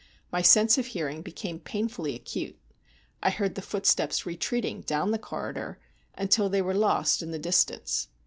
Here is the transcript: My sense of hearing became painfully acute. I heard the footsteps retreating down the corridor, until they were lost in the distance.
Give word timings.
My 0.31 0.41
sense 0.41 0.79
of 0.79 0.87
hearing 0.87 1.21
became 1.21 1.59
painfully 1.59 2.15
acute. 2.15 2.57
I 3.21 3.29
heard 3.29 3.53
the 3.53 3.61
footsteps 3.61 4.25
retreating 4.25 4.81
down 4.81 5.11
the 5.11 5.19
corridor, 5.19 5.77
until 6.17 6.49
they 6.49 6.63
were 6.63 6.73
lost 6.73 7.21
in 7.21 7.29
the 7.29 7.37
distance. 7.37 8.07